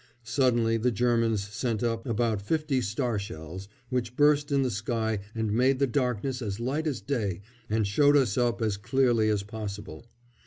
Suddenly 0.23 0.77
the 0.77 0.89
Germans 0.89 1.47
sent 1.47 1.83
up 1.83 2.07
about 2.07 2.41
fifty 2.41 2.81
star 2.81 3.19
shells, 3.19 3.67
which 3.89 4.15
burst 4.15 4.51
in 4.51 4.63
the 4.63 4.71
sky 4.71 5.19
and 5.35 5.51
made 5.53 5.77
the 5.77 5.85
darkness 5.85 6.41
as 6.41 6.59
light 6.59 6.87
as 6.87 7.01
day 7.01 7.41
and 7.69 7.85
showed 7.85 8.17
us 8.17 8.35
up 8.35 8.63
as 8.63 8.77
clearly 8.77 9.29
as 9.29 9.43
possible. 9.43 10.07